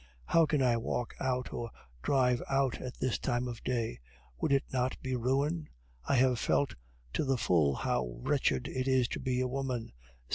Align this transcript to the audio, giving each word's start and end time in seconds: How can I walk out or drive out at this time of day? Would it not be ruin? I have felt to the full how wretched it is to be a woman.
How 0.25 0.47
can 0.47 0.63
I 0.63 0.77
walk 0.77 1.13
out 1.19 1.53
or 1.53 1.69
drive 2.01 2.41
out 2.49 2.81
at 2.81 2.97
this 2.99 3.19
time 3.19 3.47
of 3.47 3.63
day? 3.63 3.99
Would 4.39 4.51
it 4.51 4.63
not 4.73 4.99
be 5.03 5.15
ruin? 5.15 5.69
I 6.05 6.15
have 6.15 6.39
felt 6.39 6.73
to 7.13 7.23
the 7.23 7.37
full 7.37 7.75
how 7.75 8.15
wretched 8.19 8.67
it 8.67 8.87
is 8.87 9.07
to 9.09 9.19
be 9.19 9.41
a 9.41 9.47
woman. 9.47 9.91